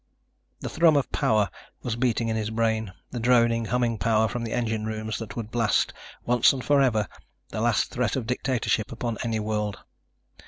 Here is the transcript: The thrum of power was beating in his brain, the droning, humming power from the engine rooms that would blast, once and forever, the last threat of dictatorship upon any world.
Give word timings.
The 0.61 0.67
thrum 0.69 0.97
of 0.97 1.11
power 1.11 1.47
was 1.83 1.95
beating 1.95 2.27
in 2.27 2.35
his 2.35 2.49
brain, 2.49 2.91
the 3.11 3.19
droning, 3.19 3.65
humming 3.65 3.99
power 3.99 4.27
from 4.27 4.43
the 4.43 4.51
engine 4.51 4.83
rooms 4.87 5.19
that 5.19 5.35
would 5.35 5.51
blast, 5.51 5.93
once 6.25 6.51
and 6.53 6.65
forever, 6.65 7.07
the 7.49 7.61
last 7.61 7.91
threat 7.91 8.15
of 8.15 8.25
dictatorship 8.25 8.91
upon 8.91 9.19
any 9.23 9.39
world. 9.39 9.81